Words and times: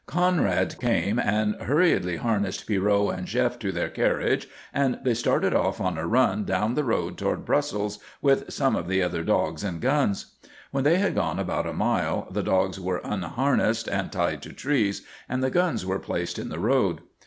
Conrad 0.07 0.79
came 0.79 1.19
and 1.19 1.53
hurriedly 1.61 2.15
harnessed 2.15 2.65
Pierrot 2.65 3.15
and 3.15 3.27
Jef 3.27 3.59
to 3.59 3.71
their 3.71 3.87
carriage 3.91 4.47
and 4.73 4.97
they 5.03 5.13
started 5.13 5.53
off 5.53 5.79
on 5.79 5.95
a 5.99 6.07
run 6.07 6.43
down 6.43 6.73
the 6.73 6.83
road 6.83 7.19
toward 7.19 7.45
Brussels 7.45 7.99
with 8.19 8.51
some 8.51 8.75
of 8.75 8.87
the 8.87 9.03
other 9.03 9.21
dogs 9.23 9.63
and 9.63 9.79
guns. 9.79 10.37
When 10.71 10.83
they 10.85 10.97
had 10.97 11.13
gone 11.13 11.37
about 11.37 11.67
a 11.67 11.71
mile 11.73 12.27
the 12.31 12.41
dogs 12.41 12.79
were 12.79 13.01
unharnessed 13.03 13.87
and 13.89 14.11
tied 14.11 14.41
to 14.41 14.53
trees, 14.53 15.03
and 15.29 15.43
the 15.43 15.51
guns 15.51 15.85
were 15.85 15.99
placed 15.99 16.39
in 16.39 16.49
the 16.49 16.57
road. 16.57 17.01